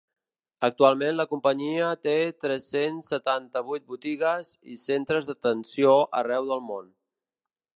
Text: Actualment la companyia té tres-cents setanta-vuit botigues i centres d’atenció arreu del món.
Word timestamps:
Actualment 0.67 1.17
la 1.17 1.25
companyia 1.33 1.89
té 2.05 2.15
tres-cents 2.45 3.11
setanta-vuit 3.13 3.85
botigues 3.93 4.49
i 4.77 4.79
centres 4.87 5.29
d’atenció 5.29 5.93
arreu 6.23 6.49
del 6.55 6.65
món. 6.73 6.91